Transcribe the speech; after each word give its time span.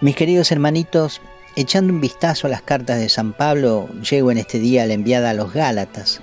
Mis 0.00 0.16
queridos 0.16 0.50
hermanitos, 0.50 1.20
echando 1.54 1.92
un 1.92 2.00
vistazo 2.00 2.46
a 2.46 2.50
las 2.50 2.62
cartas 2.62 2.98
de 2.98 3.08
San 3.08 3.32
Pablo, 3.32 3.88
llego 4.02 4.32
en 4.32 4.38
este 4.38 4.58
día 4.58 4.82
a 4.82 4.86
la 4.86 4.94
enviada 4.94 5.30
a 5.30 5.34
los 5.34 5.52
Gálatas, 5.52 6.20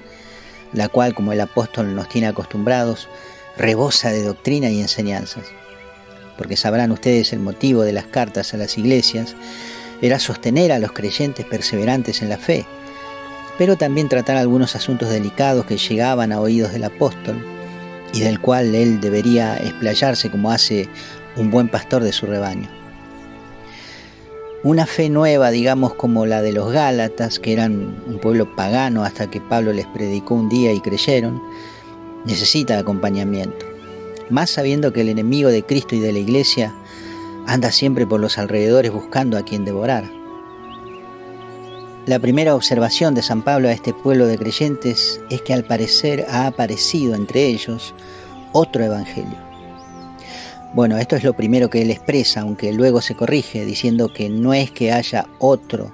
la 0.74 0.90
cual, 0.90 1.15
como 1.15 1.31
el 1.31 1.40
apóstol 1.40 1.96
nos 1.96 2.10
tiene 2.10 2.28
acostumbrados, 2.28 3.07
rebosa 3.57 4.12
de 4.12 4.23
doctrina 4.23 4.70
y 4.70 4.81
enseñanzas. 4.81 5.46
Porque 6.38 6.57
sabrán 6.57 6.92
ustedes 6.92 7.31
el 7.31 7.39
motivo 7.39 7.84
de 7.84 7.94
las 7.94 8.05
cartas 8.05 8.53
a 8.53 8.57
las 8.57 8.78
iglesias, 8.78 9.35
era 10.01 10.19
sostener 10.19 10.74
a 10.74 10.79
los 10.79 10.92
creyentes 10.92 11.46
perseverantes 11.46 12.22
en 12.22 12.29
la 12.29 12.38
fe, 12.38 12.65
pero 13.58 13.78
también 13.78 14.10
tratar 14.10 14.35
algunos 14.35 14.76
asuntos 14.76 15.10
delicados 15.10 15.65
que 15.65 15.78
llegaban 15.78 16.34
a 16.34 16.41
oídos 16.41 16.73
del 16.73 16.84
apóstol 16.84 17.44
y 18.13 18.20
del 18.20 18.41
cual 18.41 18.76
él 18.76 18.99
debería 18.99 19.55
explayarse 19.58 20.30
como 20.30 20.52
hace 20.52 20.90
un 21.38 21.49
buen 21.49 21.70
pastor 21.70 22.03
de 22.03 22.12
su 22.12 22.26
rebaño. 22.26 22.80
Una 24.63 24.85
fe 24.85 25.09
nueva, 25.09 25.49
digamos, 25.49 25.95
como 25.95 26.27
la 26.27 26.43
de 26.43 26.51
los 26.51 26.71
Gálatas, 26.71 27.39
que 27.39 27.52
eran 27.52 28.03
un 28.05 28.19
pueblo 28.19 28.55
pagano 28.55 29.03
hasta 29.03 29.27
que 29.27 29.41
Pablo 29.41 29.73
les 29.73 29.88
predicó 29.88 30.35
un 30.35 30.49
día 30.49 30.71
y 30.71 30.79
creyeron, 30.79 31.41
necesita 32.25 32.77
acompañamiento. 32.77 33.66
Más 34.29 34.52
sabiendo 34.52 34.93
que 34.93 35.02
el 35.02 35.09
enemigo 35.09 35.49
de 35.49 35.63
Cristo 35.63 35.95
y 35.95 35.99
de 35.99 36.13
la 36.13 36.19
iglesia 36.19 36.75
anda 37.47 37.71
siempre 37.71 38.05
por 38.05 38.19
los 38.19 38.38
alrededores 38.38 38.91
buscando 38.91 39.35
a 39.35 39.41
quien 39.41 39.66
devorar. 39.66 40.03
La 42.05 42.19
primera 42.19 42.53
observación 42.53 43.16
de 43.16 43.23
San 43.23 43.41
Pablo 43.41 43.67
a 43.67 43.71
este 43.71 43.95
pueblo 43.95 44.27
de 44.27 44.38
creyentes 44.38 45.19
es 45.31 45.41
que 45.41 45.55
al 45.55 45.63
parecer 45.63 46.27
ha 46.30 46.45
aparecido 46.45 47.16
entre 47.16 47.47
ellos 47.47 47.95
otro 48.52 48.83
evangelio. 48.83 49.50
Bueno, 50.73 50.98
esto 50.98 51.17
es 51.17 51.23
lo 51.25 51.34
primero 51.34 51.70
que 51.70 51.81
él 51.81 51.91
expresa, 51.91 52.41
aunque 52.41 52.71
luego 52.71 53.02
se 53.02 53.16
corrige 53.16 53.66
diciendo 53.66 54.13
que 54.13 54.30
no 54.30 54.53
es 54.53 54.71
que 54.71 54.94
haya 54.94 55.27
otro 55.39 55.91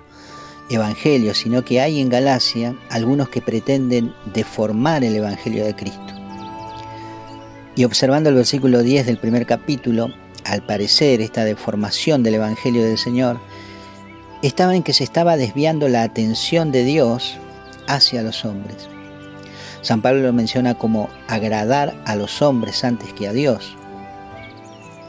evangelio, 0.70 1.34
sino 1.34 1.66
que 1.66 1.82
hay 1.82 2.00
en 2.00 2.10
Galacia 2.10 2.76
algunos 2.92 3.30
que 3.30 3.42
pretenden 3.42 4.14
deformar 4.34 5.04
el 5.04 5.16
evangelio 5.16 5.66
de 5.66 5.76
Cristo. 5.76 6.14
Y 7.76 7.86
observando 7.86 8.30
el 8.30 8.36
versículo 8.36 8.84
10 8.84 9.08
del 9.08 9.18
primer 9.18 9.46
capítulo, 9.48 10.10
al 10.46 10.64
parecer 10.66 11.22
esta 11.22 11.44
deformación 11.44 12.24
del 12.24 12.36
evangelio 12.36 12.84
del 12.84 12.98
Señor 12.98 13.40
estaba 14.42 14.76
en 14.76 14.84
que 14.84 14.94
se 14.94 15.04
estaba 15.04 15.38
desviando 15.38 15.90
la 15.90 16.04
atención 16.04 16.72
de 16.72 16.84
Dios 16.84 17.38
hacia 17.88 18.22
los 18.22 18.46
hombres. 18.46 18.88
San 19.82 20.02
Pablo 20.02 20.22
lo 20.22 20.34
menciona 20.34 20.76
como 20.76 21.10
agradar 21.28 21.96
a 22.06 22.16
los 22.16 22.42
hombres 22.42 22.84
antes 22.84 23.14
que 23.14 23.28
a 23.28 23.34
Dios. 23.34 23.77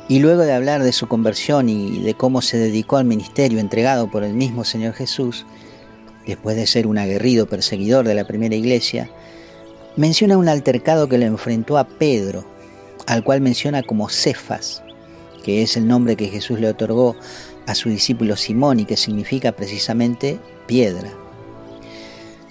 Y 0.09 0.20
luego 0.20 0.42
de 0.42 0.55
hablar 0.55 0.83
de 0.83 0.92
su 0.92 1.06
conversión 1.06 1.69
y 1.69 2.01
de 2.01 2.14
cómo 2.14 2.41
se 2.41 2.56
dedicó 2.56 2.97
al 2.97 3.05
ministerio 3.05 3.59
entregado 3.59 4.11
por 4.11 4.25
el 4.25 4.33
mismo 4.33 4.64
Señor 4.64 4.95
Jesús, 4.95 5.45
después 6.27 6.56
de 6.56 6.67
ser 6.67 6.87
un 6.87 6.97
aguerrido 6.97 7.47
perseguidor 7.47 8.06
de 8.06 8.14
la 8.14 8.27
primera 8.27 8.55
iglesia, 8.55 9.11
menciona 9.97 10.39
un 10.39 10.48
altercado 10.48 11.09
que 11.09 11.19
le 11.19 11.27
enfrentó 11.27 11.77
a 11.77 11.86
Pedro, 11.86 12.47
al 13.06 13.23
cual 13.23 13.42
menciona 13.42 13.83
como 13.83 14.09
Cefas, 14.09 14.83
que 15.45 15.62
es 15.62 15.77
el 15.77 15.86
nombre 15.86 16.17
que 16.17 16.29
Jesús 16.29 16.59
le 16.59 16.69
otorgó 16.69 17.14
a 17.67 17.75
su 17.75 17.91
discípulo 17.91 18.36
Simón 18.36 18.81
y 18.81 18.86
que 18.86 18.97
significa 18.97 19.53
precisamente 19.53 20.39
piedra. 20.67 21.12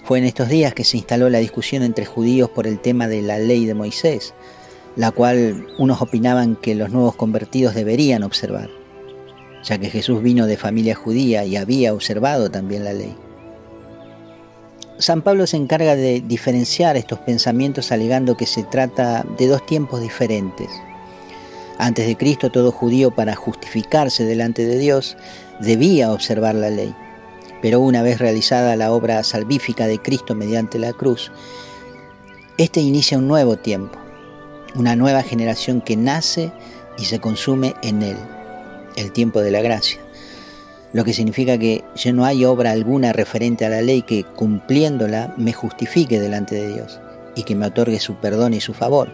Fue 0.04 0.18
en 0.18 0.24
estos 0.24 0.48
días 0.48 0.74
que 0.74 0.84
se 0.84 0.96
instaló 0.96 1.28
la 1.28 1.38
discusión 1.38 1.82
entre 1.82 2.06
judíos 2.06 2.50
por 2.50 2.68
el 2.68 2.78
tema 2.78 3.08
de 3.08 3.20
la 3.20 3.38
ley 3.38 3.66
de 3.66 3.74
Moisés, 3.74 4.32
la 4.98 5.12
cual 5.12 5.64
unos 5.78 6.02
opinaban 6.02 6.56
que 6.56 6.74
los 6.74 6.90
nuevos 6.90 7.14
convertidos 7.14 7.76
deberían 7.76 8.24
observar, 8.24 8.68
ya 9.62 9.78
que 9.78 9.90
Jesús 9.90 10.20
vino 10.20 10.46
de 10.46 10.56
familia 10.56 10.96
judía 10.96 11.44
y 11.44 11.54
había 11.54 11.94
observado 11.94 12.50
también 12.50 12.82
la 12.82 12.92
ley. 12.92 13.14
San 14.98 15.22
Pablo 15.22 15.46
se 15.46 15.56
encarga 15.56 15.94
de 15.94 16.20
diferenciar 16.20 16.96
estos 16.96 17.20
pensamientos 17.20 17.92
alegando 17.92 18.36
que 18.36 18.46
se 18.46 18.64
trata 18.64 19.24
de 19.38 19.46
dos 19.46 19.64
tiempos 19.66 20.00
diferentes. 20.02 20.68
Antes 21.78 22.08
de 22.08 22.16
Cristo 22.16 22.50
todo 22.50 22.72
judío 22.72 23.12
para 23.12 23.36
justificarse 23.36 24.24
delante 24.24 24.66
de 24.66 24.78
Dios 24.78 25.16
debía 25.60 26.10
observar 26.10 26.56
la 26.56 26.70
ley, 26.70 26.92
pero 27.62 27.78
una 27.78 28.02
vez 28.02 28.18
realizada 28.18 28.74
la 28.74 28.90
obra 28.90 29.22
salvífica 29.22 29.86
de 29.86 30.00
Cristo 30.00 30.34
mediante 30.34 30.76
la 30.80 30.92
cruz, 30.92 31.30
este 32.56 32.80
inicia 32.80 33.16
un 33.16 33.28
nuevo 33.28 33.56
tiempo, 33.56 33.96
una 34.78 34.94
nueva 34.94 35.24
generación 35.24 35.80
que 35.80 35.96
nace 35.96 36.52
y 36.98 37.04
se 37.04 37.18
consume 37.18 37.74
en 37.82 38.02
Él, 38.02 38.16
el 38.96 39.12
tiempo 39.12 39.40
de 39.40 39.50
la 39.50 39.60
gracia. 39.60 39.98
Lo 40.92 41.04
que 41.04 41.12
significa 41.12 41.58
que 41.58 41.84
ya 41.96 42.12
no 42.12 42.24
hay 42.24 42.44
obra 42.44 42.70
alguna 42.70 43.12
referente 43.12 43.66
a 43.66 43.70
la 43.70 43.82
ley 43.82 44.02
que 44.02 44.24
cumpliéndola 44.24 45.34
me 45.36 45.52
justifique 45.52 46.20
delante 46.20 46.54
de 46.54 46.74
Dios 46.74 47.00
y 47.34 47.42
que 47.42 47.56
me 47.56 47.66
otorgue 47.66 47.98
su 47.98 48.14
perdón 48.14 48.54
y 48.54 48.60
su 48.60 48.72
favor, 48.72 49.10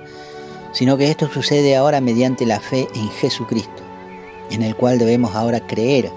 sino 0.73 0.99
que 0.99 1.11
esto 1.11 1.29
sucede 1.33 1.77
ahora 1.77 2.01
mediante 2.01 2.45
la 2.45 2.61
fe 2.61 2.87
en 2.95 3.09
Jesucristo, 3.11 3.83
en 4.51 4.63
el 4.63 4.77
cual 4.77 4.99
debemos 4.99 5.35
ahora 5.35 5.67
creer 5.67 6.11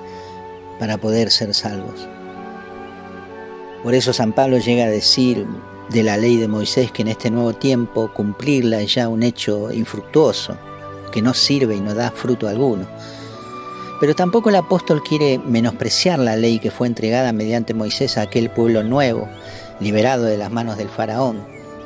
para 0.78 0.98
poder 0.98 1.32
ser 1.32 1.54
salvos. 1.54 2.08
Por 3.82 3.96
eso 3.96 4.12
San 4.12 4.34
Pablo 4.34 4.58
llega 4.58 4.84
a 4.84 4.90
decir 4.90 5.48
de 5.90 6.04
la 6.04 6.18
ley 6.18 6.38
de 6.38 6.48
Moisés 6.48 6.92
que 6.92 7.02
en 7.02 7.08
este 7.08 7.32
nuevo 7.32 7.54
tiempo 7.54 8.12
cumplirla 8.14 8.82
es 8.82 8.96
ya 8.96 9.08
un 9.08 9.24
hecho 9.24 9.72
infructuoso, 9.72 10.58
que 11.12 11.22
no 11.22 11.34
sirve 11.34 11.76
y 11.76 11.82
no 11.82 11.94
da 11.94 12.12
fruto 12.12 12.48
alguno. 12.48 12.88
Pero 14.00 14.14
tampoco 14.14 14.50
el 14.50 14.56
apóstol 14.56 15.02
quiere 15.02 15.40
menospreciar 15.40 16.20
la 16.20 16.36
ley 16.36 16.60
que 16.60 16.72
fue 16.72 16.88
entregada 16.88 17.32
mediante 17.32 17.74
Moisés 17.74 18.18
a 18.18 18.24
aquel 18.24 18.50
pueblo 18.50 18.84
nuevo, 18.84 19.28
liberado 19.80 20.26
de 20.26 20.38
las 20.38 20.52
manos 20.52 20.78
del 20.78 20.90
faraón, 20.90 21.44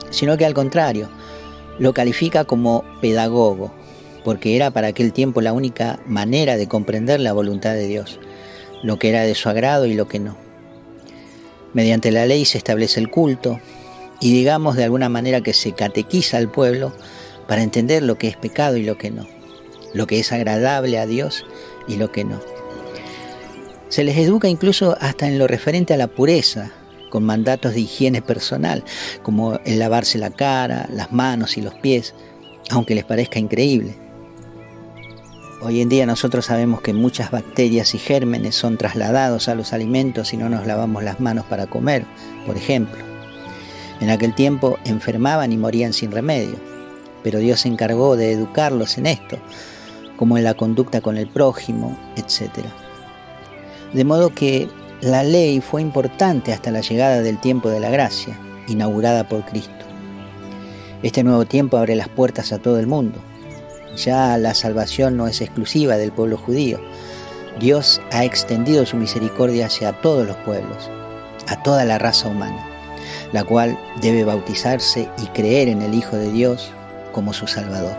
sino 0.09 0.37
que 0.37 0.45
al 0.45 0.53
contrario, 0.53 1.09
lo 1.79 1.93
califica 1.93 2.43
como 2.43 2.83
pedagogo, 3.01 3.71
porque 4.23 4.55
era 4.55 4.71
para 4.71 4.87
aquel 4.87 5.13
tiempo 5.13 5.41
la 5.41 5.53
única 5.53 5.99
manera 6.05 6.57
de 6.57 6.67
comprender 6.67 7.19
la 7.19 7.33
voluntad 7.33 7.73
de 7.73 7.87
Dios, 7.87 8.19
lo 8.83 8.99
que 8.99 9.09
era 9.09 9.21
de 9.21 9.35
su 9.35 9.49
agrado 9.49 9.85
y 9.85 9.93
lo 9.93 10.07
que 10.07 10.19
no. 10.19 10.35
Mediante 11.73 12.11
la 12.11 12.25
ley 12.25 12.45
se 12.45 12.57
establece 12.57 12.99
el 12.99 13.09
culto, 13.09 13.59
y 14.21 14.31
digamos 14.31 14.77
de 14.77 14.85
alguna 14.85 15.09
manera 15.09 15.41
que 15.41 15.53
se 15.53 15.73
catequiza 15.73 16.37
al 16.37 16.49
pueblo 16.49 16.93
para 17.47 17.63
entender 17.63 18.03
lo 18.03 18.17
que 18.17 18.29
es 18.29 18.37
pecado 18.37 18.77
y 18.77 18.83
lo 18.83 18.97
que 18.97 19.11
no, 19.11 19.27
lo 19.93 20.07
que 20.07 20.19
es 20.19 20.31
agradable 20.31 20.99
a 20.99 21.07
Dios 21.07 21.43
y 21.87 21.97
lo 21.97 22.11
que 22.11 22.23
no. 22.23 22.39
Se 23.89 24.05
les 24.05 24.17
educa 24.17 24.47
incluso 24.47 24.95
hasta 25.01 25.27
en 25.27 25.37
lo 25.37 25.47
referente 25.47 25.93
a 25.93 25.97
la 25.97 26.07
pureza, 26.07 26.71
con 27.09 27.25
mandatos 27.25 27.73
de 27.73 27.81
higiene 27.81 28.21
personal, 28.21 28.85
como 29.21 29.59
el 29.65 29.79
lavarse 29.79 30.17
la 30.17 30.29
cara, 30.29 30.87
las 30.93 31.11
manos 31.11 31.57
y 31.57 31.61
los 31.61 31.73
pies, 31.73 32.13
aunque 32.69 32.95
les 32.95 33.03
parezca 33.03 33.37
increíble. 33.37 33.95
Hoy 35.61 35.81
en 35.81 35.89
día 35.89 36.05
nosotros 36.05 36.45
sabemos 36.45 36.81
que 36.81 36.93
muchas 36.93 37.31
bacterias 37.31 37.93
y 37.93 37.97
gérmenes 37.97 38.55
son 38.55 38.77
trasladados 38.77 39.49
a 39.49 39.55
los 39.55 39.73
alimentos 39.73 40.29
si 40.29 40.37
no 40.37 40.47
nos 40.47 40.65
lavamos 40.65 41.03
las 41.03 41.19
manos 41.19 41.45
para 41.45 41.67
comer, 41.67 42.05
por 42.47 42.55
ejemplo. 42.55 43.10
En 44.01 44.09
aquel 44.09 44.33
tiempo 44.33 44.79
enfermaban 44.83 45.51
y 45.51 45.57
morían 45.57 45.93
sin 45.93 46.11
remedio, 46.11 46.55
pero 47.23 47.37
Dios 47.37 47.61
se 47.61 47.67
encargó 47.67 48.17
de 48.17 48.31
educarlos 48.31 48.97
en 48.97 49.05
esto, 49.05 49.37
como 50.17 50.39
en 50.39 50.43
la 50.43 50.55
conducta 50.55 51.01
con 51.01 51.17
el 51.17 51.27
prójimo, 51.27 51.95
etc. 52.15 52.65
De 53.93 54.03
modo 54.03 54.33
que 54.33 54.67
la 55.01 55.23
ley 55.23 55.61
fue 55.61 55.83
importante 55.83 56.51
hasta 56.51 56.71
la 56.71 56.81
llegada 56.81 57.21
del 57.21 57.39
tiempo 57.39 57.69
de 57.69 57.79
la 57.79 57.91
gracia, 57.91 58.39
inaugurada 58.67 59.29
por 59.29 59.45
Cristo. 59.45 59.85
Este 61.03 61.23
nuevo 61.23 61.45
tiempo 61.45 61.77
abre 61.77 61.95
las 61.95 62.09
puertas 62.09 62.51
a 62.51 62.59
todo 62.59 62.79
el 62.79 62.87
mundo. 62.87 63.19
Ya 63.97 64.35
la 64.39 64.55
salvación 64.55 65.15
no 65.15 65.27
es 65.27 65.41
exclusiva 65.41 65.97
del 65.97 66.11
pueblo 66.11 66.37
judío. 66.37 66.79
Dios 67.59 68.01
ha 68.11 68.25
extendido 68.25 68.83
su 68.87 68.97
misericordia 68.97 69.67
hacia 69.67 69.93
todos 70.01 70.25
los 70.25 70.37
pueblos, 70.37 70.89
a 71.47 71.61
toda 71.61 71.85
la 71.85 71.99
raza 71.99 72.27
humana 72.27 72.70
la 73.31 73.43
cual 73.43 73.79
debe 74.01 74.23
bautizarse 74.23 75.09
y 75.21 75.25
creer 75.27 75.67
en 75.67 75.81
el 75.81 75.93
Hijo 75.93 76.15
de 76.15 76.31
Dios 76.31 76.71
como 77.11 77.33
su 77.33 77.47
Salvador. 77.47 77.95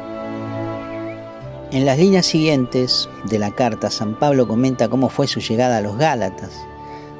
En 1.72 1.86
las 1.86 1.98
líneas 1.98 2.26
siguientes 2.26 3.08
de 3.30 3.38
la 3.38 3.50
carta, 3.50 3.90
San 3.90 4.18
Pablo 4.18 4.46
comenta 4.46 4.88
cómo 4.88 5.08
fue 5.08 5.26
su 5.26 5.40
llegada 5.40 5.78
a 5.78 5.80
los 5.80 5.96
Gálatas, 5.96 6.50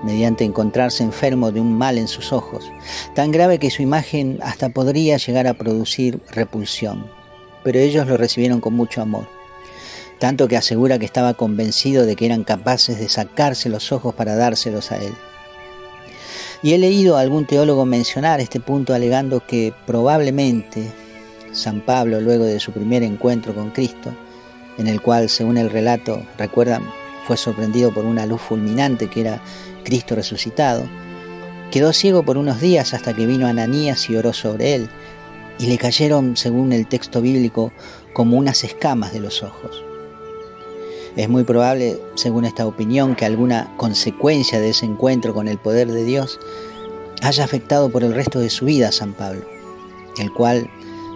mediante 0.03 0.45
encontrarse 0.45 1.03
enfermo 1.03 1.53
de 1.53 1.61
un 1.61 1.79
mal 1.79 1.97
en 1.97 2.09
sus 2.09 2.33
ojos, 2.33 2.71
tan 3.15 3.31
grave 3.31 3.59
que 3.59 3.71
su 3.71 3.83
imagen 3.83 4.39
hasta 4.43 4.69
podría 4.69 5.17
llegar 5.17 5.47
a 5.47 5.55
producir 5.55 6.21
repulsión, 6.31 7.07
pero 7.65 7.79
ellos 7.79 8.07
lo 8.07 8.17
recibieron 8.19 8.61
con 8.61 8.75
mucho 8.75 9.01
amor, 9.01 9.27
tanto 10.19 10.49
que 10.49 10.57
asegura 10.57 10.99
que 10.99 11.07
estaba 11.07 11.35
convencido 11.35 12.05
de 12.05 12.15
que 12.15 12.27
eran 12.27 12.45
capaces 12.45 12.99
de 12.99 13.09
sacarse 13.09 13.69
los 13.69 13.91
ojos 13.91 14.15
para 14.15 14.37
dárselos 14.37 14.93
a 14.93 14.99
él. 14.99 15.15
Y 16.63 16.75
he 16.75 16.79
leído 16.79 17.17
a 17.17 17.21
algún 17.21 17.45
teólogo 17.45 17.85
mencionar 17.85 18.41
este 18.41 18.61
punto 18.61 18.95
alegando 18.95 19.45
que 19.45 19.75
probablemente 19.87 20.93
San 21.53 21.81
Pablo, 21.81 22.21
luego 22.21 22.45
de 22.45 22.61
su 22.61 22.73
primer 22.73 23.03
encuentro 23.03 23.55
con 23.55 23.71
Cristo, 23.71 24.13
en 24.79 24.87
el 24.87 25.03
cual, 25.03 25.29
según 25.29 25.59
el 25.59 25.71
relato, 25.71 26.23
recuerdan, 26.39 26.83
fue 27.27 27.37
sorprendido 27.37 27.93
por 27.93 28.05
una 28.05 28.27
luz 28.27 28.41
fulminante 28.41 29.09
que 29.09 29.21
era 29.21 29.43
Cristo 29.85 30.15
resucitado. 30.15 30.85
Quedó 31.71 31.93
ciego 31.93 32.23
por 32.23 32.39
unos 32.39 32.61
días 32.61 32.95
hasta 32.95 33.15
que 33.15 33.27
vino 33.27 33.47
Ananías 33.47 34.09
y 34.09 34.17
oró 34.17 34.33
sobre 34.33 34.75
él, 34.75 34.89
y 35.59 35.67
le 35.67 35.79
cayeron, 35.79 36.37
según 36.37 36.73
el 36.73 36.87
texto 36.87 37.21
bíblico, 37.21 37.73
como 38.13 38.37
unas 38.37 38.65
escamas 38.65 39.13
de 39.13 39.21
los 39.21 39.43
ojos. 39.43 39.85
Es 41.17 41.29
muy 41.29 41.45
probable, 41.45 42.01
según 42.15 42.47
esta 42.47 42.67
opinión, 42.67 43.15
que 43.15 43.27
alguna 43.27 43.71
consecuencia 43.77 44.61
de 44.61 44.71
ese 44.71 44.87
encuentro 44.87 45.35
con 45.35 45.47
el 45.47 45.59
poder 45.59 45.93
de 45.93 46.05
Dios 46.05 46.41
haya 47.21 47.45
afectado 47.45 47.91
por 47.91 48.03
el 48.03 48.15
resto 48.15 48.41
de 48.41 48.49
su 48.49 48.65
vida 48.65 48.89
a 48.89 48.93
San 48.93 49.13
Pablo, 49.13 49.45
el 50.19 50.33
cual 50.33 50.71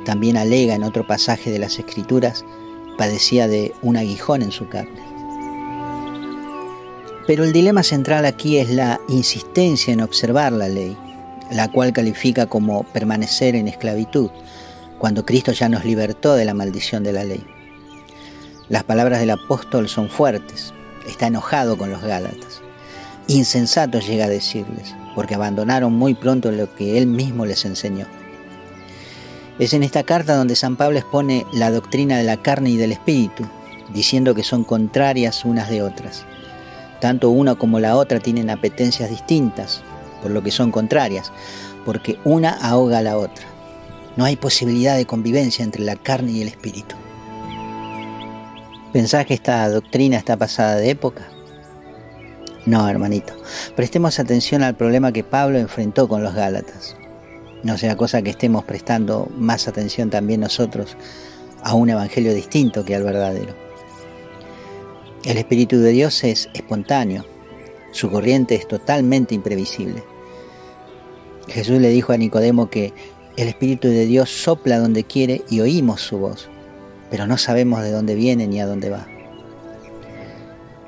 también 0.04 0.36
alega 0.36 0.74
en 0.74 0.82
otro 0.82 1.06
pasaje 1.06 1.50
de 1.50 1.58
las 1.58 1.78
Escrituras, 1.78 2.44
padecía 2.98 3.48
de 3.48 3.72
un 3.82 3.96
aguijón 3.96 4.42
en 4.42 4.52
su 4.52 4.68
carne. 4.68 5.00
Pero 7.26 7.44
el 7.44 7.52
dilema 7.52 7.82
central 7.82 8.26
aquí 8.26 8.58
es 8.58 8.70
la 8.70 9.00
insistencia 9.08 9.92
en 9.94 10.02
observar 10.02 10.52
la 10.52 10.68
ley, 10.68 10.96
la 11.50 11.72
cual 11.72 11.92
califica 11.92 12.46
como 12.46 12.84
permanecer 12.84 13.56
en 13.56 13.66
esclavitud, 13.66 14.30
cuando 14.98 15.24
Cristo 15.24 15.52
ya 15.52 15.68
nos 15.70 15.84
libertó 15.84 16.34
de 16.34 16.44
la 16.44 16.54
maldición 16.54 17.02
de 17.02 17.12
la 17.12 17.24
ley. 17.24 17.55
Las 18.68 18.84
palabras 18.84 19.20
del 19.20 19.30
apóstol 19.30 19.88
son 19.88 20.08
fuertes, 20.08 20.74
está 21.06 21.26
enojado 21.28 21.76
con 21.76 21.90
los 21.90 22.02
Gálatas. 22.02 22.62
Insensato 23.28 24.00
llega 24.00 24.26
a 24.26 24.28
decirles, 24.28 24.94
porque 25.14 25.34
abandonaron 25.34 25.92
muy 25.92 26.14
pronto 26.14 26.50
lo 26.52 26.74
que 26.74 26.98
él 26.98 27.06
mismo 27.06 27.46
les 27.46 27.64
enseñó. 27.64 28.06
Es 29.58 29.72
en 29.72 29.82
esta 29.82 30.02
carta 30.02 30.36
donde 30.36 30.56
San 30.56 30.76
Pablo 30.76 30.98
expone 30.98 31.46
la 31.52 31.70
doctrina 31.70 32.18
de 32.18 32.24
la 32.24 32.36
carne 32.36 32.70
y 32.70 32.76
del 32.76 32.92
espíritu, 32.92 33.44
diciendo 33.92 34.34
que 34.34 34.42
son 34.42 34.64
contrarias 34.64 35.44
unas 35.44 35.70
de 35.70 35.82
otras 35.82 36.26
tanto 37.00 37.30
una 37.30 37.54
como 37.54 37.80
la 37.80 37.96
otra 37.96 38.20
tienen 38.20 38.50
apetencias 38.50 39.10
distintas, 39.10 39.82
por 40.22 40.30
lo 40.30 40.42
que 40.42 40.50
son 40.50 40.70
contrarias, 40.70 41.32
porque 41.84 42.18
una 42.24 42.50
ahoga 42.50 42.98
a 42.98 43.02
la 43.02 43.18
otra. 43.18 43.46
No 44.16 44.24
hay 44.24 44.36
posibilidad 44.36 44.96
de 44.96 45.06
convivencia 45.06 45.64
entre 45.64 45.84
la 45.84 45.96
carne 45.96 46.32
y 46.32 46.42
el 46.42 46.48
espíritu. 46.48 46.96
¿Pensás 48.96 49.26
que 49.26 49.34
esta 49.34 49.68
doctrina 49.68 50.16
está 50.16 50.38
pasada 50.38 50.76
de 50.76 50.88
época? 50.88 51.28
No, 52.64 52.88
hermanito. 52.88 53.34
Prestemos 53.74 54.18
atención 54.18 54.62
al 54.62 54.74
problema 54.74 55.12
que 55.12 55.22
Pablo 55.22 55.58
enfrentó 55.58 56.08
con 56.08 56.22
los 56.22 56.34
Gálatas. 56.34 56.96
No 57.62 57.76
sea 57.76 57.98
cosa 57.98 58.22
que 58.22 58.30
estemos 58.30 58.64
prestando 58.64 59.28
más 59.36 59.68
atención 59.68 60.08
también 60.08 60.40
nosotros 60.40 60.96
a 61.62 61.74
un 61.74 61.90
evangelio 61.90 62.32
distinto 62.32 62.86
que 62.86 62.94
al 62.94 63.02
verdadero. 63.02 63.54
El 65.26 65.36
Espíritu 65.36 65.78
de 65.78 65.90
Dios 65.90 66.24
es 66.24 66.48
espontáneo, 66.54 67.26
su 67.92 68.10
corriente 68.10 68.54
es 68.54 68.66
totalmente 68.66 69.34
imprevisible. 69.34 70.02
Jesús 71.48 71.82
le 71.82 71.90
dijo 71.90 72.14
a 72.14 72.16
Nicodemo 72.16 72.70
que 72.70 72.94
el 73.36 73.48
Espíritu 73.48 73.88
de 73.88 74.06
Dios 74.06 74.30
sopla 74.30 74.78
donde 74.78 75.04
quiere 75.04 75.42
y 75.50 75.60
oímos 75.60 76.00
su 76.00 76.16
voz, 76.16 76.48
pero 77.10 77.26
no 77.26 77.38
sabemos 77.38 77.82
de 77.82 77.90
dónde 77.90 78.14
viene 78.14 78.46
ni 78.46 78.60
a 78.60 78.66
dónde 78.66 78.90
va. 78.90 79.06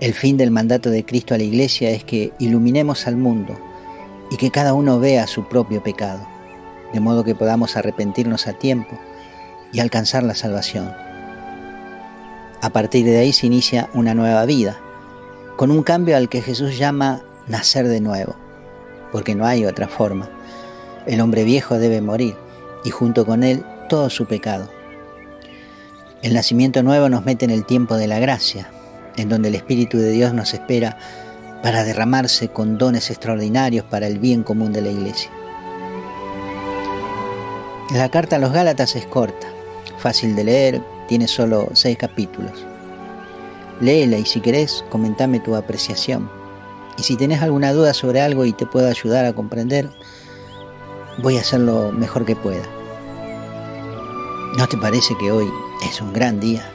El 0.01 0.15
fin 0.15 0.37
del 0.37 0.51
mandato 0.51 0.91
de 0.91 1.05
Cristo 1.05 1.35
a 1.35 1.39
la 1.39 1.45
Iglesia 1.45 1.91
es 1.91 2.05
que 2.05 2.33
iluminemos 2.39 3.07
al 3.07 3.17
mundo 3.17 3.59
y 4.31 4.37
que 4.37 4.51
cada 4.51 4.75
uno 4.75 5.01
vea 5.01 5.27
su 5.27 5.49
propio 5.49 5.83
pecado, 5.83 6.27
de 6.93 7.01
modo 7.01 7.25
que 7.25 7.35
podamos 7.35 7.77
arrepentirnos 7.77 8.47
a 8.47 8.53
tiempo 8.53 8.99
y 9.73 9.81
alcanzar 9.81 10.23
la 10.23 10.35
salvación. 10.35 10.93
A 12.61 12.71
partir 12.71 13.05
de 13.05 13.19
ahí 13.19 13.33
se 13.33 13.47
inicia 13.47 13.89
una 13.95 14.15
nueva 14.15 14.45
vida, 14.45 14.79
con 15.57 15.71
un 15.71 15.83
cambio 15.83 16.17
al 16.17 16.29
que 16.29 16.43
Jesús 16.43 16.79
llama 16.79 17.23
nacer 17.49 17.89
de 17.89 18.01
nuevo, 18.01 18.37
porque 19.11 19.35
no 19.35 19.47
hay 19.47 19.65
otra 19.65 19.89
forma. 19.89 20.29
El 21.07 21.21
hombre 21.21 21.45
viejo 21.45 21.79
debe 21.79 22.01
morir 22.01 22.37
y 22.85 22.91
junto 22.91 23.27
con 23.27 23.43
él 23.43 23.65
todo 23.89 24.11
su 24.11 24.27
pecado. 24.27 24.78
El 26.21 26.35
nacimiento 26.35 26.83
nuevo 26.83 27.09
nos 27.09 27.25
mete 27.25 27.45
en 27.45 27.53
el 27.53 27.65
tiempo 27.65 27.97
de 27.97 28.09
la 28.09 28.19
gracia, 28.19 28.69
en 29.17 29.29
donde 29.29 29.49
el 29.49 29.55
Espíritu 29.55 29.99
de 29.99 30.11
Dios 30.11 30.35
nos 30.35 30.53
espera 30.53 30.99
para 31.63 31.85
derramarse 31.85 32.49
con 32.49 32.77
dones 32.77 33.11
extraordinarios 33.11 33.85
para 33.85 34.09
el 34.09 34.19
bien 34.19 34.43
común 34.43 34.73
de 34.73 34.83
la 34.83 34.91
Iglesia. 34.91 35.31
La 37.95 38.09
carta 38.09 38.37
a 38.37 38.39
los 38.41 38.53
Gálatas 38.53 38.97
es 38.97 39.07
corta, 39.07 39.47
fácil 39.99 40.35
de 40.35 40.43
leer, 40.43 40.83
tiene 41.07 41.29
solo 41.29 41.69
seis 41.73 41.97
capítulos. 41.97 42.67
Léela 43.81 44.19
y 44.19 44.27
si 44.27 44.41
querés, 44.41 44.85
comentame 44.91 45.39
tu 45.39 45.55
apreciación. 45.55 46.29
Y 46.99 47.05
si 47.05 47.17
tenés 47.17 47.43
alguna 47.43 47.73
duda 47.73 47.95
sobre 47.95 48.21
algo 48.21 48.45
y 48.45 48.53
te 48.53 48.67
puedo 48.67 48.89
ayudar 48.89 49.25
a 49.25 49.35
comprender, 49.35 49.89
voy 51.23 51.37
a 51.37 51.43
hacer 51.43 51.61
lo 51.61 51.93
mejor 51.93 52.25
que 52.25 52.35
pueda. 52.35 52.65
¿No 54.57 54.67
te 54.67 54.77
parece 54.77 55.17
que 55.21 55.31
hoy 55.31 55.49
es 55.83 56.01
un 56.01 56.13
gran 56.13 56.41
día? 56.41 56.73